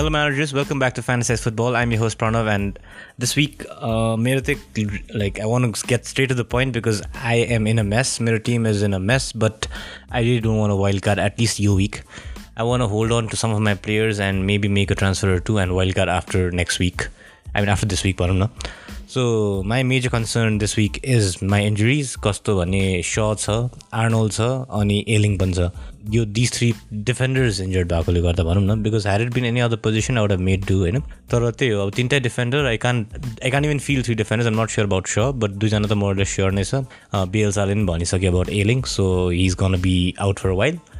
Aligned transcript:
Hello, 0.00 0.08
managers. 0.08 0.54
Welcome 0.54 0.78
back 0.78 0.94
to 0.94 1.02
Fantasize 1.02 1.42
Football. 1.42 1.76
I'm 1.76 1.90
your 1.90 2.00
host 2.00 2.16
Pranav, 2.16 2.48
and 2.48 2.78
this 3.18 3.36
week, 3.36 3.66
uh, 3.68 4.16
like 4.16 5.38
I 5.38 5.44
want 5.44 5.76
to 5.76 5.86
get 5.86 6.06
straight 6.06 6.30
to 6.30 6.34
the 6.34 6.42
point 6.42 6.72
because 6.72 7.02
I 7.12 7.34
am 7.34 7.66
in 7.66 7.78
a 7.78 7.84
mess. 7.84 8.18
My 8.18 8.38
team 8.38 8.64
is 8.64 8.82
in 8.82 8.94
a 8.94 8.98
mess, 8.98 9.30
but 9.30 9.66
I 10.10 10.20
really 10.20 10.40
don't 10.40 10.56
want 10.56 10.72
a 10.72 10.76
wild 10.76 11.02
card 11.02 11.18
at 11.18 11.38
least 11.38 11.60
your 11.60 11.76
week. 11.76 12.00
I 12.56 12.62
want 12.62 12.80
to 12.80 12.86
hold 12.88 13.12
on 13.12 13.28
to 13.28 13.36
some 13.36 13.50
of 13.50 13.60
my 13.60 13.74
players 13.74 14.20
and 14.20 14.46
maybe 14.46 14.68
make 14.68 14.90
a 14.90 14.94
transfer 14.94 15.34
or 15.34 15.38
two 15.38 15.58
and 15.58 15.76
wild 15.76 15.94
card 15.94 16.08
after 16.08 16.50
next 16.50 16.78
week. 16.78 17.06
I 17.54 17.60
mean, 17.60 17.68
after 17.68 17.84
this 17.84 18.02
week, 18.02 18.16
Paramna. 18.16 18.50
So 19.06 19.62
my 19.66 19.82
major 19.82 20.08
concern 20.08 20.56
this 20.56 20.76
week 20.76 21.00
is 21.02 21.42
my 21.42 21.60
injuries. 21.60 22.16
Costo, 22.16 22.62
Ani, 22.62 23.02
Shaw 23.02 23.34
छ 23.34 23.70
Arnold 23.92 24.32
Sir, 24.32 24.64
Ani, 24.70 25.04
Ayling 25.06 25.36
banza. 25.36 25.74
यो 26.13 26.25
this 26.37 26.51
three 26.53 26.71
defenders 27.09 27.59
injured 27.61 27.91
भएकोले 27.91 28.21
गर्दा 28.21 28.43
भनौँ 28.43 28.63
न 28.65 28.81
because 28.83 29.07
had 29.07 29.21
it 29.21 29.33
been 29.33 29.45
any 29.45 29.59
other 29.59 29.77
position 29.85 30.17
out 30.17 30.31
of 30.31 30.39
made 30.47 30.65
do 30.67 30.79
होइन 30.79 30.99
तर 31.31 31.49
त्यही 31.51 31.71
हो 31.71 31.81
अब 31.85 31.93
तिनवटा 31.95 32.19
defender 32.27 32.65
I 32.65 32.77
can 32.87 33.05
I 33.43 33.51
can 33.51 33.65
even 33.65 33.79
fill 33.87 34.03
three 34.03 34.15
defenders 34.15 34.51
I'm 34.53 34.61
not 34.61 34.69
sure 34.69 34.87
about 34.87 35.07
स 35.07 35.31
बट 35.43 35.61
दुईजना 35.63 35.87
त 35.87 35.99
मोरलेस 36.03 36.33
स्योर 36.35 36.51
नै 36.59 36.63
छ 36.63 36.83
बिएलसाले 37.37 37.73
पनि 37.73 37.85
भनिसक्यो 37.93 38.31
about 38.31 38.49
एलिङ 38.63 38.81
so 38.97 39.07
he 39.29 39.45
is 39.45 39.55
gonna 39.61 39.81
be 39.87 39.97
out 40.27 40.39
for 40.39 40.59
wild 40.61 40.93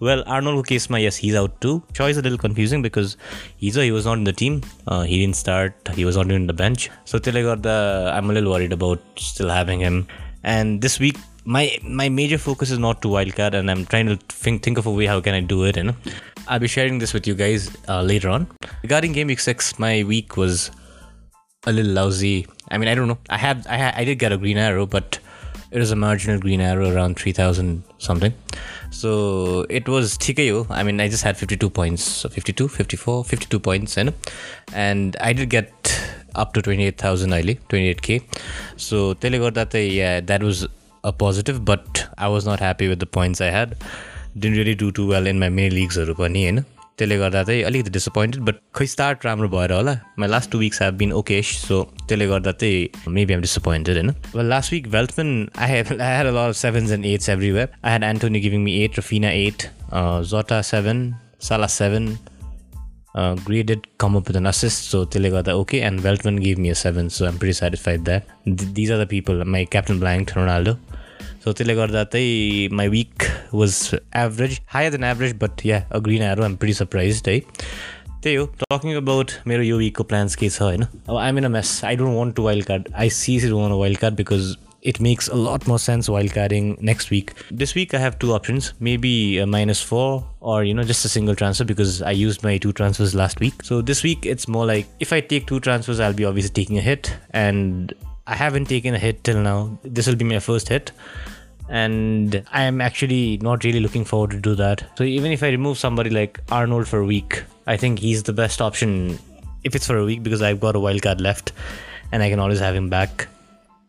well, 0.00 0.24
Arnold 0.26 0.66
Kesma, 0.66 1.00
yes, 1.00 1.16
he's 1.16 1.34
out 1.34 1.60
too. 1.60 1.82
Shaw 1.92 2.06
is 2.06 2.16
a 2.16 2.22
little 2.22 2.38
confusing 2.38 2.80
because 2.80 3.16
he's 3.58 3.74
he 3.74 3.92
was 3.92 4.06
not 4.06 4.16
in 4.16 4.24
the 4.24 4.32
team. 4.32 4.62
Uh, 4.86 5.02
he 5.02 5.18
didn't 5.18 5.36
start. 5.36 5.74
He 5.94 6.06
was 6.06 6.16
not 6.16 6.30
in 6.30 6.46
the 6.46 6.54
bench. 6.54 6.90
So 7.04 7.18
the 7.18 8.12
I'm 8.14 8.30
a 8.30 8.32
little 8.32 8.50
worried 8.50 8.72
about 8.72 9.00
still 9.16 9.50
having 9.50 9.80
him. 9.80 10.06
And 10.42 10.80
this 10.80 10.98
week, 10.98 11.18
my 11.45 11.77
my 11.83 12.09
major 12.09 12.37
focus 12.37 12.71
is 12.71 12.79
not 12.79 13.01
to 13.03 13.07
wildcard, 13.07 13.53
and 13.53 13.69
I'm 13.71 13.85
trying 13.85 14.07
to 14.07 14.17
think 14.29 14.63
think 14.63 14.77
of 14.77 14.85
a 14.85 14.91
way 14.91 15.05
how 15.05 15.21
can 15.21 15.33
I 15.33 15.41
do 15.41 15.63
it. 15.63 15.77
And 15.77 15.93
I'll 16.47 16.59
be 16.59 16.67
sharing 16.67 16.99
this 16.99 17.13
with 17.13 17.27
you 17.27 17.35
guys 17.35 17.75
uh, 17.87 18.01
later 18.01 18.29
on. 18.29 18.47
Regarding 18.83 19.13
game 19.13 19.27
week 19.27 19.39
six, 19.39 19.77
my 19.79 20.03
week 20.03 20.37
was 20.37 20.71
a 21.65 21.71
little 21.71 21.91
lousy. 21.91 22.47
I 22.69 22.77
mean, 22.77 22.89
I 22.89 22.95
don't 22.95 23.07
know. 23.07 23.19
I 23.29 23.37
had 23.37 23.65
I 23.67 23.77
had, 23.77 23.95
I 23.95 24.03
did 24.03 24.19
get 24.19 24.31
a 24.31 24.37
green 24.37 24.57
arrow, 24.57 24.85
but 24.85 25.19
it 25.71 25.79
was 25.79 25.91
a 25.91 25.95
marginal 25.95 26.39
green 26.39 26.61
arrow 26.61 26.89
around 26.89 27.19
3000 27.19 27.83
something 27.97 28.33
so 28.95 29.65
it 29.69 29.89
was 29.89 30.17
TKO. 30.17 30.67
I 30.69 30.83
mean, 30.83 31.01
I 31.01 31.09
just 31.09 31.23
had 31.23 31.37
52 31.37 31.69
points, 31.69 32.03
so 32.03 32.29
52, 32.29 32.67
54, 32.69 33.25
52 33.25 33.59
points, 33.59 33.97
and 33.97 34.13
and 34.73 35.17
I 35.19 35.33
did 35.33 35.49
get 35.49 35.71
up 36.33 36.53
to 36.53 36.61
28,000 36.61 37.33
early, 37.33 37.55
28k. 37.69 38.23
So 38.77 39.13
that 39.15 39.73
yeah, 39.73 40.21
that 40.21 40.43
was 40.43 40.67
a 41.09 41.13
positive, 41.23 41.63
but 41.71 42.05
I 42.17 42.29
was 42.35 42.45
not 42.51 42.59
happy 42.67 42.87
with 42.93 42.99
the 42.99 43.11
points 43.17 43.41
I 43.49 43.51
had. 43.57 43.75
Didn't 44.37 44.57
really 44.57 44.77
do 44.85 44.91
too 44.91 45.07
well 45.07 45.27
in 45.33 45.43
my 45.43 45.49
mini 45.57 45.75
leagues, 45.79 45.97
you 45.97 46.15
know. 46.15 46.63
त्यसले 46.97 47.17
गर्दा 47.17 47.41
चाहिँ 47.43 47.63
अलिकति 47.67 47.89
disappointed 47.91 48.41
but 48.47 48.55
खै 48.75 48.85
start 48.87 49.25
राम्रो 49.25 49.47
भएर 49.49 49.71
होला 49.71 49.93
my 50.19 50.29
last 50.29 50.51
two 50.51 50.57
weeks 50.57 50.81
have 50.81 50.93
been 51.01 51.11
okay 51.13 51.41
so 51.43 51.81
त्यसले 52.07 52.27
गर्दा 52.27 52.51
चाहिँ 52.61 53.11
मेबी 53.15 53.33
एम 53.33 53.41
डिसपोइन्टेड 53.41 53.95
होइन 53.97 54.09
well 54.35 54.45
last 54.49 54.73
week 54.73 54.87
वेल्थमेन 54.93 55.31
I 55.57 55.69
have 55.69 55.91
I 56.01 56.15
had 56.17 56.27
all 56.27 56.51
sevens 56.61 56.91
and 56.97 57.05
eights 57.05 57.29
everywhere 57.29 57.67
I 57.83 57.91
had 57.93 58.03
Antony 58.03 58.39
giving 58.45 58.63
me 58.63 58.77
eight 58.83 58.99
Raphinha 58.99 59.31
eight 59.41 59.67
Jota 60.31 60.61
seven 60.71 61.03
Salah 61.49 61.67
seven 61.79 62.07
graded 63.47 63.85
come 64.03 64.17
up 64.19 64.29
with 64.29 64.37
an 64.37 64.47
assist 64.49 64.89
so 64.93 65.05
त्यसले 65.11 65.29
गर्दा 65.31 65.53
okay 65.59 65.79
and 65.89 66.01
Veltman 66.05 66.39
gave 66.45 66.57
me 66.63 66.71
a 66.71 66.75
7 66.89 67.05
so 67.17 67.27
I'm 67.27 67.37
pretty 67.43 67.53
satisfied 67.59 68.01
there 68.09 68.23
these 68.79 68.91
are 68.95 68.97
the 69.01 69.07
people 69.13 69.43
my 69.55 69.61
captain 69.75 70.01
blanked 70.01 70.33
Ronaldo 70.39 70.73
so 71.44 71.52
त्यसले 71.52 71.74
गर्दा 71.74 72.04
चाहिँ 72.14 72.70
my 72.80 72.88
week 72.96 73.28
was 73.52 73.94
average, 74.24 74.60
higher 74.66 74.90
than 74.90 75.04
average, 75.04 75.38
but 75.38 75.64
yeah, 75.64 75.84
a 75.90 76.00
green 76.00 76.22
arrow. 76.22 76.44
I'm 76.44 76.56
pretty 76.56 76.78
surprised, 76.82 77.28
eh? 77.28 77.40
त्यही 78.22 78.36
हो 78.36 78.44
talking 78.60 78.96
about 78.96 79.30
मेरो 79.48 79.62
यो 79.62 79.76
विकको 79.78 80.04
plans 80.08 80.34
के 80.36 80.48
छ 80.48 80.62
होइन 80.62 80.82
अब 80.82 81.16
आइम 81.16 81.38
इन 81.38 81.44
a 81.44 81.48
mess 81.48 81.80
I 81.84 81.96
don't 81.96 82.16
want 82.16 82.34
to 82.36 82.42
wild 82.42 82.64
card 82.66 82.88
I 83.04 83.10
C 83.18 83.38
don't 83.40 83.54
want 83.54 83.74
wild 83.80 83.98
card 83.98 84.14
because 84.16 84.56
it 84.82 84.98
makes 84.98 85.26
a 85.28 85.34
lot 85.34 85.66
more 85.66 85.78
sense 85.78 86.08
while 86.08 86.28
carrying 86.34 86.68
next 86.80 87.10
week. 87.10 87.32
This 87.62 87.74
week 87.74 87.94
I 87.94 87.98
have 87.98 88.18
two 88.18 88.32
options, 88.32 88.72
maybe 88.80 89.38
a 89.38 89.46
minus 89.46 89.82
four 89.82 90.24
or 90.40 90.64
you 90.64 90.72
know 90.72 90.86
just 90.90 91.04
a 91.04 91.10
single 91.14 91.34
transfer 91.40 91.64
because 91.64 92.00
I 92.02 92.12
used 92.12 92.42
my 92.42 92.56
two 92.66 92.72
transfers 92.72 93.14
last 93.14 93.40
week. 93.40 93.62
So 93.62 93.80
this 93.82 94.02
week 94.02 94.24
it's 94.24 94.48
more 94.48 94.64
like 94.70 94.86
if 94.98 95.12
I 95.12 95.20
take 95.20 95.46
two 95.46 95.60
transfers, 95.60 96.00
I'll 96.00 96.16
be 96.22 96.24
obviously 96.24 96.54
taking 96.60 96.78
a 96.78 96.86
hit, 96.86 97.12
and 97.30 97.92
I 98.27 98.35
haven't 98.35 98.65
taken 98.65 98.93
a 98.95 98.97
hit 98.97 99.23
till 99.23 99.39
now. 99.39 99.77
This 99.83 100.07
will 100.07 100.15
be 100.15 100.25
my 100.25 100.39
first 100.39 100.69
hit 100.69 100.91
and 101.69 102.43
I 102.51 102.63
am 102.63 102.81
actually 102.81 103.37
not 103.37 103.63
really 103.63 103.79
looking 103.79 104.05
forward 104.05 104.31
to 104.31 104.39
do 104.39 104.55
that. 104.55 104.83
So 104.97 105.03
even 105.03 105.31
if 105.31 105.43
I 105.43 105.49
remove 105.49 105.77
somebody 105.77 106.09
like 106.09 106.39
Arnold 106.51 106.87
for 106.87 106.99
a 106.99 107.05
week, 107.05 107.43
I 107.67 107.77
think 107.77 107.99
he's 107.99 108.23
the 108.23 108.33
best 108.33 108.61
option 108.61 109.19
if 109.63 109.75
it's 109.75 109.87
for 109.87 109.97
a 109.97 110.05
week 110.05 110.21
because 110.23 110.41
I've 110.41 110.59
got 110.59 110.75
a 110.75 110.79
wild 110.79 111.01
card 111.01 111.21
left 111.21 111.53
and 112.11 112.21
I 112.21 112.29
can 112.29 112.39
always 112.39 112.59
have 112.59 112.75
him 112.75 112.89
back. 112.89 113.27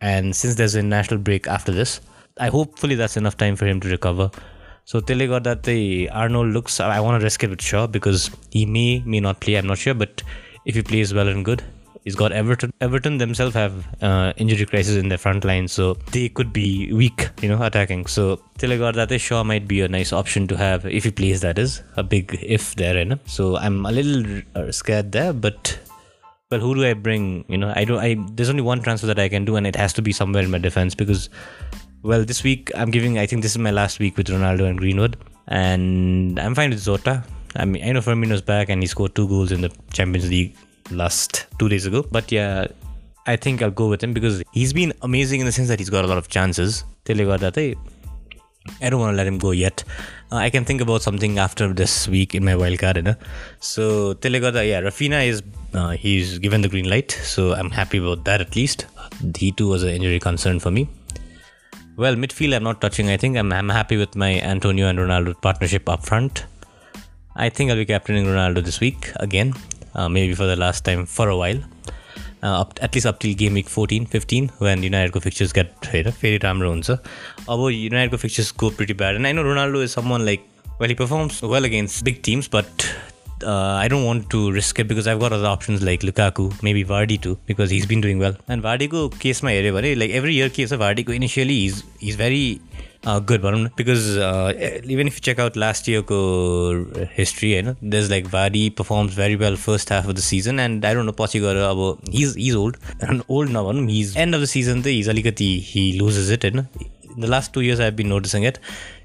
And 0.00 0.34
since 0.34 0.54
there's 0.54 0.74
a 0.74 0.82
national 0.82 1.20
break 1.20 1.46
after 1.46 1.72
this, 1.72 2.00
I 2.38 2.48
hopefully 2.48 2.94
that's 2.94 3.16
enough 3.16 3.36
time 3.36 3.56
for 3.56 3.66
him 3.66 3.80
to 3.80 3.88
recover. 3.88 4.30
So 4.84 5.00
till 5.00 5.20
I 5.20 5.26
got 5.26 5.44
that 5.44 5.64
the 5.64 6.08
Arnold 6.10 6.52
looks 6.52 6.80
I 6.80 7.00
want 7.00 7.20
to 7.20 7.24
risk 7.24 7.42
it 7.42 7.50
with 7.50 7.60
Shaw 7.60 7.86
because 7.86 8.30
he 8.50 8.64
may 8.64 9.02
may 9.04 9.20
not 9.20 9.40
play, 9.40 9.56
I'm 9.56 9.66
not 9.66 9.78
sure, 9.78 9.94
but 9.94 10.22
if 10.64 10.74
he 10.74 10.82
plays 10.82 11.12
well 11.12 11.28
and 11.28 11.44
good, 11.44 11.62
He's 12.06 12.14
got 12.14 12.30
Everton. 12.30 12.72
Everton 12.80 13.18
themselves 13.18 13.52
have 13.54 13.84
uh, 14.00 14.32
injury 14.36 14.64
crisis 14.64 14.94
in 14.94 15.08
their 15.08 15.18
front 15.18 15.44
line, 15.44 15.66
so 15.66 15.94
they 16.12 16.28
could 16.28 16.52
be 16.52 16.92
weak, 16.92 17.30
you 17.42 17.48
know, 17.48 17.60
attacking. 17.60 18.06
So 18.06 18.40
Tilagar 18.60 19.20
Shaw 19.20 19.42
might 19.42 19.66
be 19.66 19.80
a 19.80 19.88
nice 19.88 20.12
option 20.12 20.46
to 20.46 20.56
have 20.56 20.86
if 20.86 21.02
he 21.02 21.10
plays. 21.10 21.40
That 21.40 21.58
is 21.58 21.82
a 21.96 22.04
big 22.04 22.38
if 22.40 22.76
there, 22.76 22.96
you 22.96 23.06
know. 23.06 23.18
So 23.26 23.56
I'm 23.56 23.84
a 23.84 23.90
little 23.90 24.40
uh, 24.54 24.70
scared 24.70 25.10
there, 25.10 25.32
but 25.32 25.76
well, 26.52 26.60
who 26.60 26.76
do 26.76 26.84
I 26.84 26.92
bring? 26.92 27.44
You 27.48 27.58
know, 27.58 27.72
I 27.74 27.84
don't. 27.84 27.98
I 27.98 28.14
there's 28.34 28.50
only 28.50 28.62
one 28.62 28.82
transfer 28.82 29.08
that 29.08 29.18
I 29.18 29.28
can 29.28 29.44
do, 29.44 29.56
and 29.56 29.66
it 29.66 29.74
has 29.74 29.92
to 29.94 30.00
be 30.00 30.12
somewhere 30.12 30.44
in 30.44 30.50
my 30.52 30.58
defense 30.58 30.94
because, 30.94 31.28
well, 32.04 32.24
this 32.24 32.44
week 32.44 32.70
I'm 32.76 32.92
giving. 32.92 33.18
I 33.18 33.26
think 33.26 33.42
this 33.42 33.50
is 33.50 33.58
my 33.58 33.72
last 33.72 33.98
week 33.98 34.16
with 34.16 34.28
Ronaldo 34.28 34.68
and 34.70 34.78
Greenwood, 34.78 35.16
and 35.48 36.38
I'm 36.38 36.54
fine 36.54 36.70
with 36.70 36.84
Jota. 36.84 37.24
I 37.56 37.64
mean, 37.64 37.82
I 37.82 37.90
know 37.90 38.00
Firmino's 38.00 38.42
back 38.42 38.68
and 38.68 38.80
he 38.80 38.86
scored 38.86 39.14
two 39.16 39.26
goals 39.26 39.50
in 39.50 39.62
the 39.62 39.72
Champions 39.92 40.28
League 40.28 40.54
last 40.90 41.46
two 41.58 41.68
days 41.68 41.86
ago. 41.86 42.04
But 42.10 42.30
yeah, 42.32 42.66
I 43.26 43.36
think 43.36 43.62
I'll 43.62 43.70
go 43.70 43.88
with 43.88 44.02
him 44.02 44.12
because 44.12 44.42
he's 44.52 44.72
been 44.72 44.92
amazing 45.02 45.40
in 45.40 45.46
the 45.46 45.52
sense 45.52 45.68
that 45.68 45.78
he's 45.78 45.90
got 45.90 46.04
a 46.04 46.08
lot 46.08 46.18
of 46.18 46.28
chances. 46.28 46.84
I 48.80 48.90
don't 48.90 49.00
want 49.00 49.12
to 49.12 49.16
let 49.16 49.26
him 49.26 49.38
go 49.38 49.52
yet. 49.52 49.84
Uh, 50.30 50.36
I 50.36 50.50
can 50.50 50.64
think 50.64 50.80
about 50.80 51.02
something 51.02 51.38
after 51.38 51.72
this 51.72 52.08
week 52.08 52.34
in 52.34 52.44
my 52.44 52.52
wildcard. 52.52 52.96
You 52.96 53.02
know? 53.02 53.14
So, 53.60 54.14
Telegada, 54.14 54.68
yeah, 54.68 54.80
Raphinha 54.80 55.26
is 55.26 55.42
uh, 55.74 55.90
he's 55.90 56.38
given 56.38 56.62
the 56.62 56.68
green 56.68 56.88
light, 56.88 57.12
so 57.12 57.52
I'm 57.52 57.70
happy 57.70 57.98
about 57.98 58.24
that 58.24 58.40
at 58.40 58.56
least. 58.56 58.86
He 59.36 59.52
too 59.52 59.68
was 59.68 59.82
an 59.82 59.90
injury 59.90 60.18
concern 60.18 60.58
for 60.58 60.70
me. 60.70 60.88
Well, 61.96 62.14
midfield 62.14 62.54
I'm 62.54 62.64
not 62.64 62.80
touching. 62.80 63.08
I 63.08 63.16
think 63.16 63.36
I'm, 63.36 63.52
I'm 63.52 63.68
happy 63.68 63.96
with 63.96 64.14
my 64.16 64.40
Antonio 64.40 64.88
and 64.88 64.98
Ronaldo 64.98 65.40
partnership 65.40 65.88
up 65.88 66.04
front. 66.04 66.44
I 67.36 67.48
think 67.48 67.70
I'll 67.70 67.76
be 67.76 67.86
captaining 67.86 68.26
Ronaldo 68.26 68.64
this 68.64 68.80
week 68.80 69.10
again. 69.16 69.54
maybe 70.09 70.33
for 70.33 70.47
the 70.47 70.55
last 70.55 70.85
time 70.85 71.05
for 71.05 71.29
a 71.29 71.37
while. 71.37 71.61
Uh, 72.43 72.61
up, 72.61 72.79
at 72.81 72.95
least 72.95 73.05
up 73.05 73.19
till 73.19 73.33
game 73.35 73.53
week 73.53 73.67
14 73.69 74.05
15 74.11 74.47
when 74.59 74.83
युनाइटेडको 74.83 75.19
fixtures 75.19 75.53
gate 75.53 75.87
होइन 75.87 76.09
फेरि 76.21 76.37
राम्रो 76.43 76.69
हुन्छ 76.69 76.91
अब 76.91 77.67
युनाइटेडको 77.71 78.17
fixtures 78.17 78.53
go 78.59 78.69
pretty 78.77 78.93
bad 79.01 79.15
and 79.15 79.25
I 79.27 79.33
know 79.33 79.41
Ronaldo 79.43 79.81
is 79.83 79.89
some 79.89 80.09
one 80.11 80.25
like 80.25 80.45
well 80.81 80.89
हि 80.89 80.95
performs 81.01 81.43
well 81.43 81.65
against 81.65 82.03
big 82.03 82.21
teams 82.25 82.49
but 82.53 82.85
uh, 83.42 83.74
I 83.84 83.88
don't 83.88 84.04
want 84.04 84.30
to 84.30 84.50
risk 84.50 84.78
it 84.78 84.88
because 84.88 85.06
I've 85.06 85.20
got 85.20 85.32
other 85.32 85.46
options 85.46 85.82
like 85.82 86.00
Lukaku, 86.00 86.62
maybe 86.62 86.84
Vardy 86.84 87.20
too, 87.20 87.38
because 87.46 87.70
he's 87.70 87.86
been 87.86 88.00
doing 88.00 88.18
well. 88.18 88.36
And 88.48 88.62
Vardy 88.62 88.88
go 88.88 89.08
case 89.08 89.42
my 89.42 89.54
area. 89.54 89.72
Like 89.72 90.10
every 90.10 90.34
year 90.34 90.48
case 90.48 90.72
of 90.72 90.80
Vardy 90.80 91.04
go 91.04 91.12
initially 91.12 91.54
he's 91.54 91.84
he's 91.98 92.16
very 92.16 92.60
uh, 93.04 93.20
good 93.20 93.42
one 93.42 93.70
because 93.76 94.16
uh, 94.16 94.52
even 94.84 95.06
if 95.06 95.16
you 95.16 95.20
check 95.20 95.38
out 95.38 95.56
last 95.56 95.86
year 95.86 96.02
history 97.12 97.54
you 97.54 97.62
know, 97.62 97.76
there's 97.80 98.10
like 98.10 98.26
Vardy 98.26 98.74
performs 98.74 99.14
very 99.14 99.36
well 99.36 99.56
first 99.56 99.88
half 99.88 100.08
of 100.08 100.16
the 100.16 100.22
season 100.22 100.58
and 100.58 100.84
I 100.84 100.92
don't 100.94 101.06
know 101.06 101.12
pochigora, 101.12 101.70
about 101.72 102.08
he's 102.08 102.34
he's 102.34 102.56
old 102.56 102.78
and 103.00 103.22
old 103.28 103.50
now 103.50 103.70
he's 103.88 104.16
end 104.16 104.34
of 104.34 104.40
the 104.40 104.46
season 104.46 104.82
he's 104.82 105.08
he 105.60 106.00
loses 106.00 106.30
it 106.30 106.44
you 106.44 106.50
know? 106.50 106.66
the 107.16 107.26
last 107.26 107.52
two 107.54 107.60
years 107.60 107.80
I've 107.80 107.96
been 107.96 108.08
noticing 108.08 108.42
it 108.42 108.58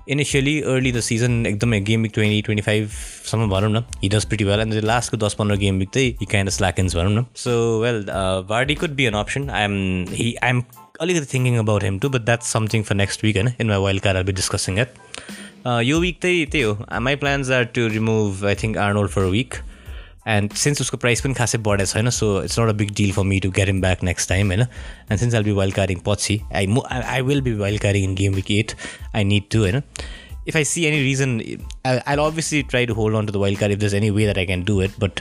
initially 0.09 0.59
early 0.61 0.91
the 0.91 0.99
season 1.01 1.45
एकदमै 1.45 1.79
game 1.89 2.01
week 2.03 2.11
twenty 2.13 2.41
twenty 2.41 2.61
फाइभसम्म 2.63 3.49
भनौँ 3.49 3.71
न 3.71 3.83
he 4.03 4.09
does 4.09 4.25
pretty 4.25 4.43
well 4.43 4.59
and 4.59 4.73
लास्टको 4.85 5.17
दस 5.17 5.33
पन्ध्र 5.39 5.55
game 5.63 5.79
Wick 5.79 5.89
चाहिँ 5.93 6.15
हि 6.21 6.25
kind 6.31 6.49
slackens 6.51 6.95
भनौँ 6.95 7.11
न। 7.11 7.25
So 7.35 7.51
well 7.81 8.05
Vardy 8.49 8.75
could 8.75 8.95
be 8.95 9.05
an 9.05 9.13
option 9.19 9.49
I 9.49 9.63
am 9.63 10.05
he 10.11 10.33
I 10.43 10.49
am 10.49 10.63
अलिकति 11.01 11.27
thinking 11.33 11.57
about 11.57 11.83
him 11.83 11.99
too 11.99 12.09
but 12.09 12.21
that's 12.25 12.53
something 12.53 12.83
for 12.83 12.95
next 12.95 13.23
week 13.23 13.35
होइन 13.37 13.53
in 13.59 13.67
my 13.67 13.77
wild 13.83 14.01
card 14.03 14.17
are 14.17 14.23
be 14.23 14.31
discussing 14.33 14.79
at 14.79 14.93
yo 15.85 15.99
week 15.99 16.17
चाहिँ 16.21 16.45
त्यही 16.45 16.63
हो. 16.63 16.77
My 16.99 17.15
plans 17.15 17.51
are 17.51 17.63
to 17.75 17.87
remove 17.87 18.45
I 18.45 18.55
think 18.63 18.77
Arnold 18.77 19.11
for 19.11 19.29
week 19.31 19.55
and 20.25 20.53
since 20.53 20.81
उसको 20.81 20.97
price 20.97 21.21
पनि 21.21 21.33
खासै 21.33 21.57
बढेको 21.57 21.91
छैन 21.91 22.09
so 22.09 22.31
it's 22.43 22.59
not 22.59 22.69
a 22.69 22.77
big 22.77 22.91
deal 22.95 23.11
for 23.11 23.23
me 23.23 23.39
to 23.39 23.51
get 23.51 23.69
him 23.69 23.81
back 23.81 24.03
next 24.03 24.29
time 24.29 24.47
होइन 24.47 24.61
and 24.61 25.19
since 25.19 25.35
I'll 25.35 25.43
be 25.43 25.51
wildcarding 25.71 25.99
पछि 26.05 26.39
I 26.55 26.67
मु 26.67 26.83
I 26.91 27.21
will 27.21 27.41
be 27.41 27.53
wildcarding 27.79 28.03
in 28.03 28.15
game 28.15 28.33
week 28.33 28.51
it 28.51 28.75
I 29.15 29.23
need 29.23 29.49
to 29.51 29.59
होइन 29.59 29.81
if 30.47 30.55
I 30.55 30.63
see 30.63 30.83
any 30.85 31.01
reason 31.03 31.39
I 31.85 31.97
I 31.97 32.15
obviously 32.17 32.61
try 32.63 32.85
to 32.85 32.93
hold 32.93 33.17
on 33.17 33.25
to 33.25 33.33
the 33.33 33.43
wildcard 33.55 33.71
if 33.71 33.79
there's 33.79 33.93
any 33.93 34.09
way 34.09 34.23
that 34.23 34.37
I 34.37 34.45
can 34.45 34.63
do 34.63 34.81
it 34.81 34.99
but 34.99 35.19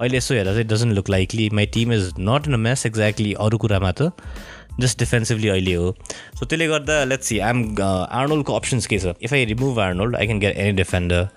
अहिले 0.00 0.16
यसो 0.16 0.34
हेर्दा 0.34 0.52
चाहिँ 0.52 0.66
doesn't 0.66 0.94
look 0.94 1.10
likely 1.10 1.48
my 1.52 1.66
team 1.76 1.92
is 1.92 2.12
not 2.20 2.48
in 2.48 2.54
a 2.54 2.62
mess 2.68 2.86
exactly 2.86 3.32
अरू 3.40 3.58
कुरामा 3.58 3.92
त 3.92 4.12
just 4.80 4.98
डिफेन्सिभली 4.98 5.48
अहिले 5.48 5.74
हो 5.74 5.94
so 6.38 6.46
त्यसले 6.46 6.66
गर्दा 6.68 7.02
लेट्स 7.04 7.26
सी 7.26 7.38
आइएम 7.38 7.62
आर्नोल्डको 7.82 8.54
अप्सन्स 8.54 8.86
के 8.86 8.98
छ 8.98 9.14
if 9.22 9.32
I 9.32 9.44
remove 9.44 9.80
Arnold 9.80 10.16
I 10.16 10.26
can 10.26 10.40
get 10.40 10.56
any 10.56 10.72
defender 10.76 11.28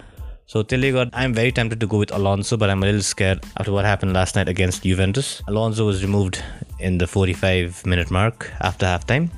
so 0.52 0.62
Tilly 0.62 0.90
got 0.92 1.08
I'm 1.12 1.34
very 1.34 1.52
tempted 1.52 1.80
to 1.80 1.86
go 1.86 1.98
with 1.98 2.12
Alonso, 2.12 2.56
but 2.56 2.70
I'm 2.70 2.82
a 2.82 2.86
little 2.86 3.02
scared 3.02 3.44
after 3.56 3.72
what 3.72 3.84
happened 3.84 4.14
last 4.14 4.36
night 4.36 4.48
against 4.48 4.82
Juventus. 4.82 5.42
Alonso 5.46 5.86
was 5.86 6.02
removed 6.02 6.42
in 6.80 6.98
the 6.98 7.06
45 7.06 7.84
minute 7.86 8.10
mark 8.10 8.50
after 8.60 8.86
halftime. 8.86 9.30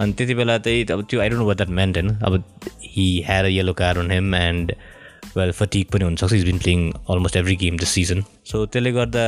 अनि 0.00 0.12
त्यति 0.12 0.34
बेला 0.34 0.56
चाहिँ 0.58 0.84
अब 0.92 1.02
त्यो 1.10 1.20
I 1.20 1.28
don't 1.28 1.40
know 1.40 1.46
what 1.46 1.56
that 1.56 1.68
meant 1.78 1.96
होइन 1.96 2.08
अब 2.26 2.42
he 2.84 3.04
had 3.26 3.44
a 3.44 3.48
yellow 3.48 3.72
card 3.80 3.98
on 3.98 4.10
him 4.10 4.34
and 4.34 4.72
well 5.36 5.50
फटिक 5.58 5.90
पनि 5.90 6.04
हुनसक्छ 6.04 6.32
is 6.32 6.44
been 6.44 6.58
playing 6.58 6.90
almost 7.10 7.36
every 7.36 7.56
game 7.56 7.76
this 7.78 7.88
season 7.88 8.24
सो 8.50 8.64
त्यसले 8.66 8.92
गर्दा 8.92 9.26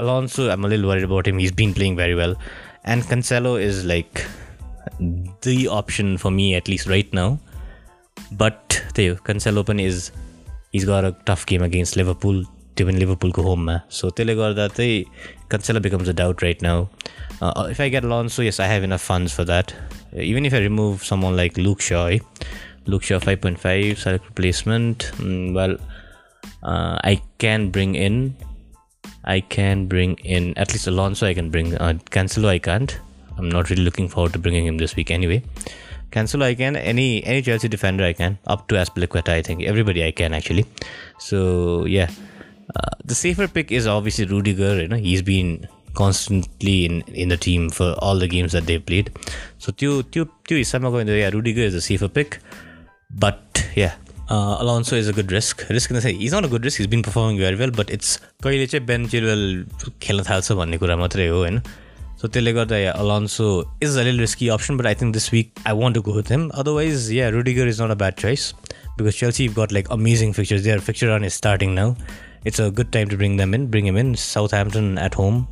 अलन्सो 0.00 0.48
आम 0.50 0.66
लिल 0.66 0.84
worried 0.84 1.04
about 1.04 1.26
him 1.28 1.38
his 1.38 1.52
bin 1.54 1.72
playing 1.72 1.96
very 1.96 2.14
well 2.14 2.36
and 2.86 3.04
कन्सेलो 3.10 3.58
is 3.58 3.84
like 3.86 4.24
the 5.02 5.56
option 5.72 6.16
for 6.16 6.30
me 6.30 6.52
at least 6.54 6.88
right 6.88 7.14
now 7.14 7.36
but 8.32 8.80
त्यही 8.96 9.08
हो 9.08 9.16
कन्सेलो 9.26 9.62
पनि 9.62 9.86
is 9.86 10.10
is 10.74 10.84
गर 10.88 11.04
a 11.04 11.10
tough 11.26 11.44
game 11.48 11.64
against 11.64 11.96
Liverpool 11.96 12.44
त्यो 12.76 12.86
पनि 12.86 12.98
लिभरपुलको 12.98 13.42
होममा 13.42 13.80
सो 13.98 14.10
त्यसले 14.10 14.34
गर्दा 14.34 14.68
चाहिँ 14.68 15.04
कन्सेलो 15.50 15.80
becomes 15.80 16.08
a 16.08 16.12
doubt 16.22 16.42
right 16.42 16.62
now 16.62 16.86
Uh, 17.40 17.66
if 17.70 17.80
I 17.80 17.88
get 17.88 18.04
Alonso, 18.04 18.42
yes, 18.42 18.60
I 18.60 18.66
have 18.66 18.84
enough 18.84 19.02
funds 19.02 19.32
for 19.32 19.44
that. 19.44 19.74
Even 20.14 20.46
if 20.46 20.54
I 20.54 20.58
remove 20.58 21.04
someone 21.04 21.36
like 21.36 21.56
Luke 21.56 21.80
Shaw, 21.80 22.06
eh? 22.06 22.18
Luke 22.86 23.02
Shaw 23.02 23.18
5.5 23.18 23.98
select 23.98 24.26
replacement. 24.26 25.10
Mm, 25.16 25.52
well, 25.52 25.76
uh, 26.62 26.98
I 27.02 27.20
can 27.38 27.70
bring 27.70 27.94
in. 27.96 28.36
I 29.24 29.40
can 29.40 29.86
bring 29.86 30.14
in 30.18 30.56
at 30.56 30.72
least 30.72 30.86
Alonso. 30.86 31.26
I 31.26 31.34
can 31.34 31.50
bring 31.50 31.74
uh, 31.76 31.94
Cancelo. 32.10 32.48
I 32.48 32.58
can't. 32.58 32.98
I'm 33.36 33.48
not 33.48 33.68
really 33.70 33.82
looking 33.82 34.08
forward 34.08 34.32
to 34.34 34.38
bringing 34.38 34.66
him 34.66 34.78
this 34.78 34.94
week 34.94 35.10
anyway. 35.10 35.42
Cancelo 36.11 36.43
I 36.43 36.55
can, 36.55 36.75
any 36.75 37.23
any 37.23 37.41
Chelsea 37.41 37.67
defender 37.67 38.03
I 38.03 38.13
can, 38.13 38.37
up 38.47 38.67
to 38.67 38.75
Azpilicueta 38.75 39.29
I 39.29 39.41
think, 39.41 39.63
everybody 39.63 40.05
I 40.05 40.11
can 40.11 40.33
actually. 40.33 40.65
So 41.19 41.85
yeah, 41.85 42.09
uh, 42.75 42.95
the 43.05 43.15
safer 43.15 43.47
pick 43.47 43.71
is 43.71 43.87
obviously 43.87 44.25
Rudiger. 44.25 44.81
You 44.81 44.87
know, 44.87 44.97
he's 44.97 45.21
been 45.21 45.67
constantly 45.93 46.85
in, 46.85 47.01
in 47.01 47.29
the 47.29 47.37
team 47.37 47.69
for 47.69 47.93
all 47.99 48.17
the 48.17 48.27
games 48.27 48.51
that 48.51 48.65
they've 48.65 48.85
played. 48.85 49.11
So 49.57 49.71
त्यो 49.71 49.99
is 49.99 50.05
त्यो 50.13 50.57
हिसाबमा 50.57 50.89
गयो 50.89 51.03
भने 51.03 51.19
yeah, 51.19 51.29
Rudiger 51.29 51.61
is 51.61 51.73
a 51.73 51.81
safer 51.81 52.07
pick, 52.07 52.39
but 53.09 53.65
yeah. 53.75 53.95
Uh, 54.29 54.57
Alonso 54.59 54.95
is 54.95 55.07
a 55.07 55.13
good 55.13 55.31
risk. 55.31 55.67
Risk 55.69 55.89
in 55.89 55.95
the 55.95 56.01
sense, 56.01 56.17
he's 56.17 56.31
not 56.31 56.45
a 56.45 56.47
good 56.47 56.63
risk. 56.63 56.77
He's 56.77 56.85
been 56.85 57.01
performing 57.01 57.39
very 57.39 57.55
well, 57.55 57.71
but 57.71 57.89
it's 57.89 58.19
सो 62.20 62.28
त्यसले 62.28 62.52
गर्दा 62.52 62.78
या 62.78 62.92
Alonso 63.04 63.48
is 63.82 63.98
a 63.98 64.02
लिल 64.02 64.20
risky 64.20 64.48
option 64.58 64.76
but 64.76 64.86
I 64.86 64.94
think 65.00 65.12
this 65.14 65.32
Wick 65.32 65.52
I 65.66 65.80
want 65.82 65.94
to 65.96 66.02
go 66.02 66.12
with 66.16 66.30
him 66.32 66.48
otherwise 66.62 67.10
या 67.12 67.28
Rudiger 67.38 67.68
is 67.68 67.82
not 67.82 67.90
a 67.90 67.98
bad 68.04 68.14
choice 68.24 68.52
because 68.96 69.16
Chelsea 69.16 69.46
have 69.46 69.54
got 69.54 69.72
like 69.72 69.88
amazing 69.90 70.32
fixtures. 70.32 70.62
Their 70.64 70.78
fixture 70.78 71.08
run 71.08 71.24
is 71.24 71.34
starting 71.34 71.74
now. 71.74 71.96
It's 72.44 72.58
a 72.58 72.70
good 72.70 72.92
time 72.92 73.08
to 73.08 73.16
bring 73.16 73.36
them 73.36 73.54
in. 73.54 73.66
Bring 73.68 73.86
him 73.86 73.96
in. 73.96 74.14
Southampton 74.14 74.98
at 74.98 75.14
home. 75.14 75.46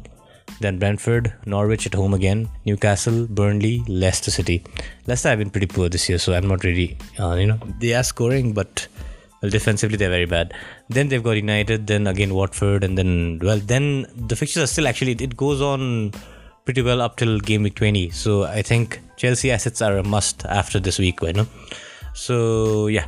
Then 0.60 0.78
Brentford, 0.78 1.32
Norwich 1.46 1.86
at 1.86 1.94
home 1.94 2.14
again, 2.14 2.48
Newcastle, 2.64 3.26
Burnley, 3.26 3.82
Leicester 3.88 4.30
City. 4.30 4.62
Leicester 5.06 5.30
have 5.30 5.38
been 5.38 5.50
pretty 5.50 5.66
poor 5.66 5.88
this 5.88 6.08
year, 6.08 6.18
so 6.18 6.34
I'm 6.34 6.46
not 6.46 6.62
really, 6.62 6.96
uh, 7.18 7.34
you 7.34 7.46
know, 7.46 7.58
they 7.80 7.94
are 7.94 8.02
scoring, 8.04 8.52
but 8.52 8.86
well, 9.40 9.50
defensively 9.50 9.96
they're 9.96 10.10
very 10.10 10.26
bad. 10.26 10.54
Then 10.88 11.08
they've 11.08 11.22
got 11.22 11.32
United, 11.32 11.86
then 11.86 12.06
again 12.06 12.34
Watford, 12.34 12.84
and 12.84 12.96
then 12.96 13.40
well, 13.42 13.58
then 13.58 14.06
the 14.28 14.36
fixtures 14.36 14.62
are 14.62 14.66
still 14.66 14.86
actually 14.86 15.12
it 15.12 15.36
goes 15.36 15.60
on 15.60 16.12
pretty 16.67 16.81
well 16.87 17.01
up 17.01 17.15
till 17.19 17.39
game 17.39 17.63
week 17.63 17.75
20. 17.75 18.09
So 18.09 18.43
I 18.43 18.61
think 18.61 18.99
Chelsea 19.15 19.51
assets 19.51 19.81
are 19.81 19.97
a 19.97 20.03
must 20.03 20.45
after 20.45 20.79
this 20.79 20.99
week, 20.99 21.19
you 21.21 21.33
know. 21.33 21.47
So 22.13 22.87
yeah, 22.87 23.07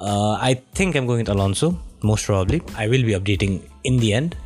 uh, 0.00 0.34
I 0.48 0.62
think 0.74 0.94
I'm 0.94 1.06
going 1.06 1.18
with 1.24 1.28
Alonso 1.28 1.76
most 2.02 2.26
probably. 2.26 2.62
I 2.76 2.86
will 2.86 3.02
be 3.02 3.14
updating 3.18 3.62
in 3.82 3.96
the 3.98 4.12
end. 4.12 4.36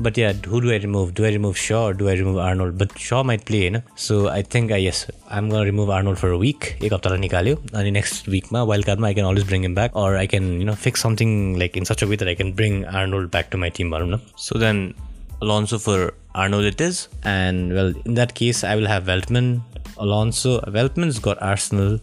But 0.00 0.16
yeah, 0.16 0.32
who 0.32 0.60
do 0.60 0.70
I 0.72 0.78
remove? 0.78 1.14
Do 1.14 1.24
I 1.24 1.30
remove 1.30 1.56
Shaw 1.56 1.86
or 1.86 1.94
do 1.94 2.08
I 2.08 2.12
remove 2.12 2.38
Arnold? 2.38 2.78
But 2.78 2.96
Shaw 2.98 3.22
might 3.24 3.44
play, 3.44 3.62
you 3.64 3.70
know. 3.70 3.82
So 3.96 4.28
I 4.28 4.42
think, 4.42 4.70
uh, 4.70 4.76
yes, 4.76 5.10
I'm 5.28 5.48
going 5.48 5.60
to 5.60 5.66
remove 5.66 5.90
Arnold 5.90 6.18
for 6.18 6.30
a 6.30 6.38
week. 6.38 6.76
Ek 6.80 6.92
hafta 6.92 7.90
next 7.90 8.28
week, 8.28 8.52
ma, 8.52 8.62
wild 8.64 8.88
I 8.88 9.14
can 9.14 9.24
always 9.24 9.42
bring 9.42 9.64
him 9.64 9.74
back. 9.74 9.96
Or 9.96 10.16
I 10.16 10.28
can, 10.28 10.60
you 10.60 10.64
know, 10.64 10.76
fix 10.76 11.00
something 11.00 11.58
like 11.58 11.76
in 11.76 11.84
such 11.84 12.02
a 12.02 12.06
way 12.06 12.14
that 12.14 12.28
I 12.28 12.36
can 12.36 12.52
bring 12.52 12.84
Arnold 12.86 13.32
back 13.32 13.50
to 13.50 13.56
my 13.56 13.70
team. 13.70 13.92
So 14.36 14.56
then 14.56 14.94
Alonso 15.40 15.78
for 15.78 16.14
Arnold 16.34 16.64
it 16.64 16.80
is. 16.80 17.08
And 17.22 17.72
well, 17.72 17.92
in 18.04 18.14
that 18.14 18.34
case, 18.34 18.64
I 18.64 18.74
will 18.76 18.86
have 18.86 19.04
Veltman, 19.04 19.62
Alonso. 19.96 20.60
Veltman's 20.60 21.18
got 21.18 21.40
Arsenal. 21.42 21.98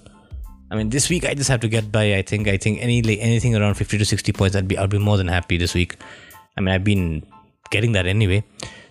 I 0.72 0.76
mean, 0.76 0.90
this 0.90 1.10
week 1.10 1.26
I 1.26 1.34
just 1.34 1.50
have 1.50 1.62
to 1.62 1.70
get 1.70 1.92
by. 1.92 2.16
I 2.16 2.22
think. 2.22 2.48
I 2.48 2.58
think 2.58 2.82
any 2.82 3.02
like, 3.02 3.20
anything 3.22 3.56
around 3.56 3.76
50 3.76 3.98
to 3.98 4.06
60 4.06 4.32
points, 4.34 4.56
I'd 4.56 4.68
be 4.68 4.78
I'd 4.78 4.90
be 4.90 5.00
more 5.00 5.18
than 5.18 5.28
happy 5.28 5.58
this 5.58 5.74
week. 5.74 5.98
I 6.58 6.62
mean, 6.62 6.74
I've 6.74 6.84
been 6.84 7.24
getting 7.72 7.92
that 7.94 8.06
anyway. 8.06 8.44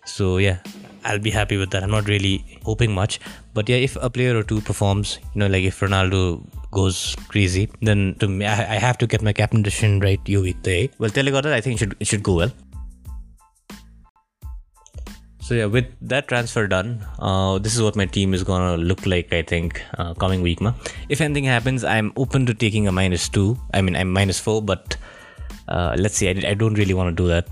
So 0.04 0.38
yeah, 0.38 0.58
I'll 1.04 1.18
be 1.18 1.30
happy 1.30 1.56
with 1.56 1.70
that. 1.70 1.82
I'm 1.82 1.90
not 1.90 2.08
really 2.08 2.44
hoping 2.64 2.92
much, 2.92 3.20
but 3.52 3.68
yeah, 3.68 3.76
if 3.76 3.96
a 4.00 4.10
player 4.10 4.36
or 4.36 4.42
two 4.42 4.60
performs, 4.60 5.18
you 5.34 5.40
know, 5.40 5.46
like 5.46 5.64
if 5.64 5.80
Ronaldo 5.80 6.42
goes 6.70 7.16
crazy, 7.28 7.68
then 7.82 8.16
to 8.20 8.28
me, 8.28 8.46
I, 8.46 8.78
have 8.78 8.98
to 8.98 9.06
get 9.06 9.22
my 9.22 9.32
captain 9.32 9.62
decision 9.62 10.00
right. 10.00 10.20
You 10.26 10.42
with 10.42 10.62
the 10.62 10.90
well, 10.98 11.10
Telegata, 11.10 11.54
I 11.54 11.60
think 11.60 11.76
it 11.76 11.78
should 11.78 11.96
it 12.00 12.06
should 12.06 12.22
go 12.22 12.34
well. 12.34 12.52
So 15.44 15.54
yeah, 15.54 15.66
with 15.66 15.86
that 16.00 16.26
transfer 16.26 16.66
done, 16.66 17.04
uh, 17.18 17.58
this 17.58 17.76
is 17.76 17.82
what 17.82 17.96
my 17.96 18.06
team 18.06 18.32
is 18.32 18.42
gonna 18.42 18.76
look 18.78 19.04
like. 19.04 19.32
I 19.32 19.42
think 19.42 19.82
uh, 19.98 20.14
coming 20.14 20.40
week, 20.40 20.60
ma. 20.60 20.72
If 21.10 21.20
anything 21.20 21.44
happens, 21.44 21.84
I'm 21.84 22.12
open 22.16 22.46
to 22.46 22.54
taking 22.54 22.88
a 22.88 22.92
minus 22.92 23.28
two. 23.28 23.58
I 23.74 23.82
mean, 23.82 23.94
I'm 23.94 24.10
minus 24.10 24.40
four, 24.40 24.62
but 24.62 24.96
uh, 25.68 25.96
let's 25.98 26.16
see. 26.16 26.28
I, 26.28 26.52
I 26.52 26.54
don't 26.54 26.74
really 26.82 26.94
want 26.94 27.14
to 27.14 27.22
do 27.22 27.28
that 27.28 27.46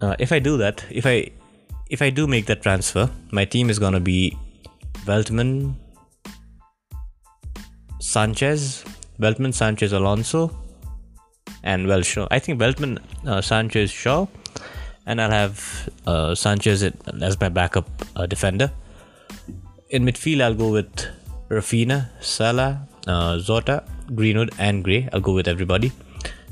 uh, 0.00 0.16
if 0.18 0.32
I 0.32 0.38
do 0.38 0.56
that, 0.58 0.84
if 0.90 1.06
I 1.06 1.30
if 1.88 2.02
I 2.02 2.10
do 2.10 2.26
make 2.26 2.46
that 2.46 2.62
transfer, 2.62 3.10
my 3.30 3.44
team 3.44 3.70
is 3.70 3.78
gonna 3.78 4.00
be 4.00 4.36
Veltman, 5.04 5.74
Sanchez, 8.00 8.84
Veltman, 9.20 9.54
Sanchez, 9.54 9.92
Alonso, 9.92 10.50
and 11.62 11.86
well, 11.86 12.02
Shaw. 12.02 12.26
I 12.30 12.38
think 12.38 12.60
Veltman, 12.60 12.98
uh, 13.26 13.40
Sanchez, 13.40 13.90
Shaw, 13.90 14.26
and 15.06 15.20
I'll 15.20 15.30
have 15.30 15.88
uh, 16.06 16.34
Sanchez 16.34 16.82
as 16.82 17.40
my 17.40 17.48
backup 17.48 17.88
uh, 18.16 18.26
defender. 18.26 18.70
In 19.90 20.04
midfield, 20.04 20.42
I'll 20.42 20.54
go 20.54 20.70
with 20.72 21.06
Raphinha, 21.48 22.08
Salah, 22.20 22.86
uh, 23.06 23.38
Jota, 23.38 23.84
Greenwood, 24.14 24.52
and 24.58 24.82
Gray. 24.82 25.08
I'll 25.12 25.20
go 25.20 25.32
with 25.32 25.48
everybody. 25.48 25.92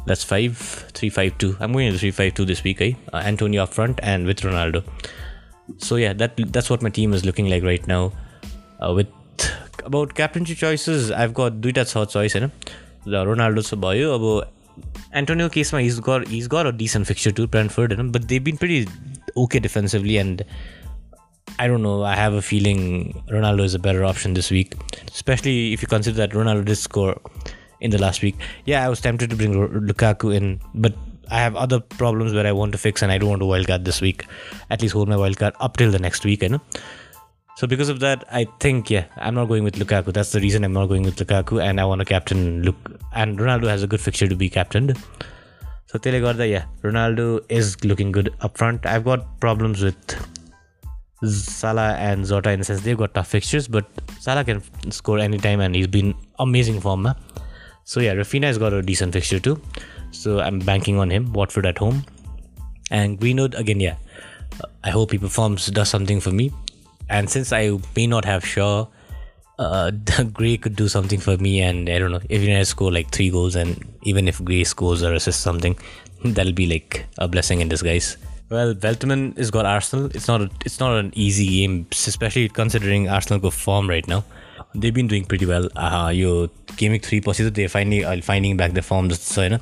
That's 0.07 0.23
5 0.23 0.57
3 0.93 1.11
5 1.11 1.39
2. 1.39 1.57
I'm 1.61 1.73
going 1.73 1.93
to 1.93 1.99
3 1.99 2.11
5 2.11 2.35
2 2.35 2.45
this 2.45 2.63
week, 2.63 2.81
eh? 2.81 2.93
Uh, 3.13 3.19
Antonio 3.19 3.65
up 3.65 3.75
front 3.75 3.99
and 4.03 4.27
with 4.27 4.41
Ronaldo. 4.41 4.85
So, 5.79 5.97
yeah, 5.97 6.13
that 6.13 6.37
that's 6.53 6.71
what 6.71 6.83
my 6.83 6.91
team 6.91 7.15
is 7.15 7.25
looking 7.25 7.49
like 7.49 7.63
right 7.63 7.87
now. 7.87 8.13
Uh, 8.81 8.93
with 8.95 9.09
about 9.85 10.15
captaincy 10.15 10.55
choices, 10.55 11.11
I've 11.11 11.35
got 11.35 11.61
Duita's 11.61 11.93
hot 11.93 12.11
choice, 12.11 12.35
होइन 12.35 12.51
र 13.07 13.25
Ronaldo 13.25 13.63
चाहिँ 13.63 13.81
Antonio 15.13 15.49
Casema, 15.49 15.81
he's 15.81 16.01
got 16.01 16.27
he's 16.29 16.49
got 16.49 16.67
a 16.67 16.73
decent 16.73 17.07
fixture 17.07 17.31
too, 17.31 17.47
Brentford, 17.47 18.13
but 18.13 18.29
they've 18.29 18.43
been 18.43 18.57
pretty 18.57 18.87
okay 19.37 19.59
defensively, 19.59 20.17
and 20.19 20.45
I 21.59 21.67
don't 21.69 21.83
know. 21.83 22.03
I 22.03 22.17
have 22.17 22.33
a 22.33 22.43
feeling 22.43 23.23
Ronaldo 23.29 23.65
is 23.65 23.75
a 23.75 23.79
better 23.79 24.05
option 24.05 24.35
this 24.35 24.51
week, 24.51 24.75
especially 25.09 25.73
if 25.73 25.83
you 25.83 25.89
consider 25.89 26.17
that 26.17 26.31
Ronaldo 26.31 26.65
did 26.65 26.77
score 26.77 27.21
in 27.81 27.91
the 27.91 27.99
last 27.99 28.23
week. 28.23 28.37
Yeah, 28.65 28.85
I 28.85 28.89
was 28.89 29.01
tempted 29.01 29.31
to 29.31 29.37
bring 29.37 29.55
Lukaku 29.55 30.35
in, 30.35 30.61
but 30.75 30.95
I 31.31 31.39
have 31.39 31.55
other 31.57 31.81
problems 31.81 32.33
where 32.33 32.47
I 32.47 32.53
want 32.53 32.73
to 32.73 32.79
fix, 32.79 33.03
and 33.03 33.13
I 33.13 33.19
don't 33.19 33.29
want 33.29 33.41
to 33.41 33.47
wildcard 33.47 33.85
this 33.85 34.01
week. 34.01 34.27
At 34.71 34.83
least 34.83 34.95
hold 34.95 35.09
my 35.09 35.17
wild 35.17 35.39
card 35.39 35.55
up 35.61 35.77
till 35.77 35.91
the 35.91 35.99
next 35.99 36.25
week, 36.25 36.43
you 36.43 36.49
know. 36.49 36.61
So 37.57 37.69
because 37.69 37.89
of 37.89 38.01
that, 38.01 38.25
I 38.33 38.47
think 38.59 38.91
yeah, 38.91 39.05
I'm 39.17 39.35
not 39.35 39.47
going 39.47 39.63
with 39.63 39.77
Lukaku. 39.77 40.13
That's 40.13 40.33
the 40.33 40.41
reason 40.41 40.65
I'm 40.65 40.73
not 40.73 40.87
going 40.87 41.05
with 41.05 41.17
Lukaku, 41.17 41.63
and 41.63 41.81
I 41.81 41.85
want 41.85 42.01
to 42.01 42.05
captain 42.05 42.63
Luke. 42.63 43.01
And 43.13 43.39
Ronaldo 43.39 43.69
has 43.69 43.85
a 43.85 43.87
good 43.87 44.01
fixture 44.01 44.27
to 44.27 44.35
be 44.35 44.51
captained. 44.51 44.99
So 45.87 46.01
Gorda, 46.01 46.49
yeah, 46.49 46.65
Ronaldo 46.83 47.45
is 47.49 47.85
looking 47.85 48.11
good 48.11 48.35
up 48.41 48.59
front. 48.59 48.85
I've 48.85 49.05
got 49.05 49.39
problems 49.39 49.83
with 49.83 49.95
Salah 51.23 51.95
and 51.95 52.27
Jota 52.27 52.51
in 52.51 52.59
the 52.59 52.65
sense 52.65 52.81
they've 52.81 52.99
got 52.99 53.15
tough 53.15 53.29
fixtures, 53.29 53.69
but 53.69 53.87
Salah 54.19 54.45
can 54.45 54.61
score 54.91 55.21
anytime 55.21 55.61
and 55.61 55.77
he's 55.77 55.87
been 55.87 56.13
amazing 56.41 56.81
form. 56.81 57.09
So 57.85 58.01
yeah, 58.01 58.15
Raphinha 58.15 58.45
has 58.45 58.59
got 58.59 58.73
a 58.73 58.83
decent 58.83 59.13
fixture 59.13 59.39
too. 59.39 59.61
So 60.11 60.41
I'm 60.41 60.59
banking 60.59 60.99
on 60.99 61.09
him. 61.09 61.33
Watford 61.33 61.67
at 61.67 61.79
home, 61.79 62.05
and 62.91 63.21
Greenwood 63.21 63.55
again. 63.55 63.79
Yeah, 63.79 63.95
I 64.83 64.91
hope 64.91 65.13
he 65.13 65.19
performs, 65.19 65.67
does 65.67 65.89
something 65.89 66.19
for 66.19 66.33
me 66.33 66.53
And 67.10 67.30
since 67.30 67.52
I 67.52 67.78
may 67.96 68.08
not 68.08 68.26
have 68.26 68.46
Shaw, 68.46 68.88
uh, 69.58 69.92
Gray 70.34 70.58
could 70.58 70.76
do 70.76 70.88
something 70.88 71.20
for 71.20 71.38
me, 71.38 71.60
and 71.62 71.90
I 71.90 72.00
don't 72.00 72.12
know 72.12 72.22
if 72.30 72.42
United 72.42 72.66
score 72.66 72.92
like 72.92 73.12
three 73.12 73.30
goals, 73.30 73.56
and 73.56 73.86
even 74.04 74.28
if 74.28 74.44
Gray 74.44 74.64
scores 74.64 75.04
or 75.04 75.14
assists 75.14 75.42
something, 75.42 75.78
that'll 76.24 76.54
be 76.54 76.68
like 76.68 77.06
a 77.18 77.28
blessing 77.28 77.62
in 77.62 77.70
disguise. 77.70 78.18
Well, 78.50 78.74
Veltman 78.74 79.38
has 79.38 79.52
got 79.52 79.66
Arsenal. 79.66 80.06
It's 80.14 80.28
not 80.28 80.42
a, 80.42 80.50
it's 80.66 80.80
not 80.80 80.98
an 81.00 81.12
easy 81.16 81.48
game, 81.48 81.88
especially 81.92 82.50
considering 82.50 83.10
Arsenal 83.10 83.40
go 83.40 83.52
form 83.52 83.90
right 83.90 84.08
now. 84.08 84.24
They've 84.76 84.94
been 84.94 85.08
doing 85.08 85.26
pretty 85.26 85.46
well. 85.46 85.68
Uh, 85.76 86.12
yo 86.14 86.32
game 86.80 86.92
Wick 86.92 87.04
three 87.06 87.20
पछि 87.28 87.44
त 87.44 87.54
दे 87.54 87.66
finding 87.76 88.22
finding 88.22 88.58
back 88.58 88.72
the 88.74 88.82
firm 88.90 89.10
जस्तो 89.10 89.34
छ 89.34 89.40
होइन 89.40 89.58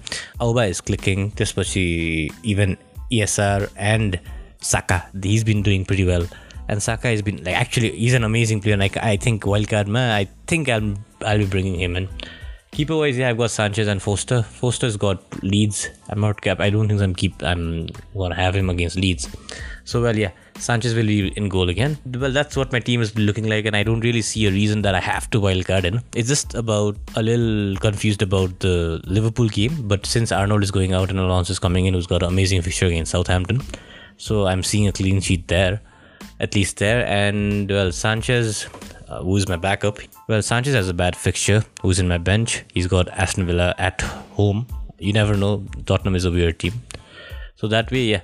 औबा 0.47 0.65
is 0.71 0.79
clicking 0.89 1.29
त्यसपछि 1.37 1.85
even 2.53 2.75
इएसआर 3.11 3.67
end 3.91 4.17
Saka 4.71 4.97
his 5.25 5.43
been 5.43 5.61
doing 5.67 5.83
pretty 5.83 6.03
well 6.03 6.27
and 6.68 6.82
Saka 6.82 7.08
has 7.08 7.22
been 7.22 7.42
like 7.44 7.54
actually 7.54 7.90
he's 7.90 8.14
an 8.14 8.24
amazing 8.24 8.60
player. 8.60 8.76
Like 8.76 8.96
I 8.96 9.16
think 9.16 9.44
wildcard 9.44 9.86
man, 9.86 10.12
I 10.12 10.28
think 10.46 10.68
I'll 10.68 10.94
I'll 11.24 11.38
be 11.38 11.46
bringing 11.46 11.80
him 11.80 11.96
in. 11.96 12.08
Keeper 12.72 12.96
wise, 12.96 13.18
yeah, 13.18 13.28
I've 13.28 13.36
got 13.36 13.50
Sanchez 13.50 13.86
and 13.86 14.00
Foster. 14.00 14.42
Foster's 14.42 14.96
got 14.96 15.22
Leeds. 15.42 15.90
I'm 16.08 16.20
not 16.20 16.40
cap. 16.40 16.58
I 16.58 16.70
don't 16.70 16.88
think 16.88 17.02
I'm 17.02 17.14
keep. 17.14 17.42
I'm 17.42 17.88
gonna 18.16 18.34
have 18.34 18.56
him 18.56 18.70
against 18.70 18.96
Leeds. 18.96 19.28
So 19.84 20.00
well, 20.00 20.16
yeah, 20.16 20.30
Sanchez 20.56 20.94
will 20.94 21.06
be 21.06 21.28
in 21.36 21.50
goal 21.50 21.68
again. 21.68 21.98
Well, 22.06 22.30
that's 22.30 22.56
what 22.56 22.72
my 22.72 22.80
team 22.80 23.02
is 23.02 23.14
looking 23.18 23.46
like, 23.46 23.66
and 23.66 23.76
I 23.76 23.82
don't 23.82 24.00
really 24.00 24.22
see 24.22 24.46
a 24.46 24.50
reason 24.50 24.80
that 24.82 24.94
I 24.94 25.00
have 25.00 25.28
to 25.32 25.38
wildcard 25.38 25.84
in. 25.84 26.00
It's 26.14 26.28
just 26.28 26.54
about 26.54 26.96
a 27.14 27.22
little 27.22 27.76
confused 27.76 28.22
about 28.22 28.60
the 28.60 29.02
Liverpool 29.04 29.48
game. 29.50 29.86
But 29.86 30.06
since 30.06 30.32
Arnold 30.32 30.62
is 30.62 30.70
going 30.70 30.94
out 30.94 31.10
and 31.10 31.18
Alonso 31.18 31.52
is 31.52 31.58
coming 31.58 31.84
in, 31.84 31.92
who's 31.92 32.06
got 32.06 32.22
an 32.22 32.30
amazing 32.30 32.62
fixture 32.62 32.86
against 32.86 33.12
Southampton, 33.12 33.60
so 34.16 34.46
I'm 34.46 34.62
seeing 34.62 34.88
a 34.88 34.92
clean 34.92 35.20
sheet 35.20 35.46
there 35.48 35.82
at 36.40 36.54
least 36.54 36.78
there. 36.78 37.06
And 37.06 37.70
well, 37.70 37.92
Sanchez, 37.92 38.66
uh, 39.08 39.22
who's 39.22 39.48
my 39.48 39.56
backup? 39.56 39.98
Well, 40.28 40.42
Sanchez 40.42 40.74
has 40.74 40.88
a 40.88 40.94
bad 40.94 41.16
fixture. 41.16 41.64
Who's 41.82 41.98
in 41.98 42.08
my 42.08 42.18
bench? 42.18 42.64
He's 42.72 42.86
got 42.86 43.08
Aston 43.08 43.46
Villa 43.46 43.74
at 43.78 44.00
home. 44.00 44.66
You 44.98 45.12
never 45.12 45.36
know. 45.36 45.64
Tottenham 45.86 46.14
is 46.14 46.24
a 46.24 46.30
weird 46.30 46.58
team. 46.58 46.74
So 47.56 47.68
that 47.68 47.90
way, 47.90 48.04
yeah. 48.04 48.20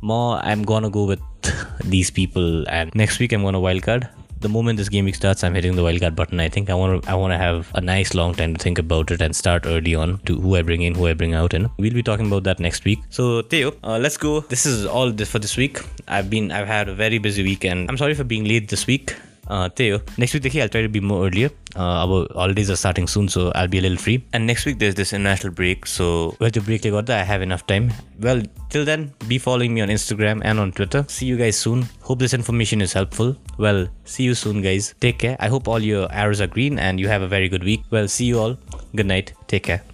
More, 0.00 0.36
I'm 0.36 0.62
gonna 0.62 0.90
go 0.90 1.04
with 1.04 1.20
these 1.84 2.10
people. 2.10 2.68
And 2.68 2.94
next 2.94 3.18
week, 3.18 3.32
I'm 3.32 3.42
gonna 3.42 3.60
wildcard 3.60 4.08
the 4.40 4.48
moment 4.48 4.78
this 4.78 4.88
game 4.88 5.04
week 5.04 5.14
starts, 5.14 5.42
I'm 5.44 5.54
hitting 5.54 5.76
the 5.76 5.82
wildcard 5.82 6.14
button. 6.14 6.40
I 6.40 6.48
think 6.48 6.70
I 6.70 6.74
want 6.74 7.02
to 7.02 7.10
I 7.10 7.14
want 7.14 7.32
to 7.32 7.38
have 7.38 7.70
a 7.74 7.80
nice 7.80 8.14
long 8.14 8.34
time 8.34 8.54
to 8.54 8.62
think 8.62 8.78
about 8.78 9.10
it 9.10 9.20
and 9.20 9.34
start 9.34 9.66
early 9.66 9.94
on 9.94 10.18
to 10.26 10.40
who 10.40 10.56
I 10.56 10.62
bring 10.62 10.82
in, 10.82 10.94
who 10.94 11.06
I 11.06 11.14
bring 11.14 11.34
out, 11.34 11.54
and 11.54 11.68
we'll 11.78 11.94
be 11.94 12.02
talking 12.02 12.26
about 12.26 12.44
that 12.44 12.60
next 12.60 12.84
week. 12.84 13.00
So 13.10 13.42
Theo, 13.42 13.72
uh, 13.82 13.98
let's 13.98 14.16
go. 14.16 14.40
This 14.40 14.66
is 14.66 14.86
all 14.86 15.12
for 15.12 15.38
this 15.38 15.56
week. 15.56 15.80
I've 16.06 16.30
been 16.30 16.52
I've 16.52 16.68
had 16.68 16.88
a 16.88 16.94
very 16.94 17.18
busy 17.18 17.42
week, 17.42 17.64
and 17.64 17.88
I'm 17.90 17.96
sorry 17.96 18.14
for 18.14 18.24
being 18.24 18.44
late 18.44 18.68
this 18.68 18.86
week. 18.86 19.16
त्यही 19.51 19.89
हो 19.89 19.97
next 20.19 20.35
विकदेखि 20.35 20.59
I'll 20.61 20.71
try 20.73 20.81
to 20.83 20.91
be 20.91 21.01
more 21.11 21.19
earlier. 21.27 21.49
अब 21.77 22.11
holidays 22.39 22.69
are 22.71 22.75
starting 22.81 23.05
soon 23.13 23.27
so 23.35 23.51
I'll 23.61 23.71
be 23.73 23.79
a 23.79 23.83
little 23.85 24.01
free. 24.03 24.15
And 24.33 24.51
next 24.51 24.67
week 24.69 24.79
there's 24.83 24.95
this 24.99 25.13
international 25.13 25.53
break, 25.59 25.85
so 25.93 26.07
well 26.41 26.53
त्यो 26.57 26.63
ब्रेकले 26.63 26.91
गर्दा 26.91 27.19
I 27.19 27.25
have 27.31 27.45
enough 27.47 27.65
time. 27.71 27.91
Well, 28.27 28.43
till 28.69 28.85
then, 28.89 29.07
be 29.27 29.39
following 29.45 29.73
me 29.77 29.81
on 29.85 29.95
Instagram 29.97 30.43
and 30.51 30.65
on 30.65 30.71
Twitter. 30.81 31.05
See 31.17 31.31
you 31.31 31.37
guys 31.37 31.63
soon. 31.67 31.87
Hope 32.09 32.19
this 32.25 32.33
information 32.33 32.87
is 32.89 32.93
helpful. 32.93 33.35
Well, 33.57 33.87
see 34.05 34.29
you 34.31 34.35
soon, 34.43 34.61
guys. 34.67 34.93
Take 35.07 35.19
care. 35.25 35.37
I 35.39 35.49
hope 35.55 35.67
all 35.67 35.89
your 35.93 36.11
arrows 36.25 36.45
are 36.47 36.51
green 36.59 36.79
and 36.89 37.05
you 37.05 37.15
have 37.15 37.21
a 37.21 37.33
very 37.39 37.49
good 37.55 37.71
week. 37.71 37.89
Well, 37.97 38.07
see 38.19 38.29
you 38.33 38.39
all. 38.45 38.55
Good 38.95 39.11
night. 39.15 39.33
Take 39.47 39.71
care. 39.71 39.86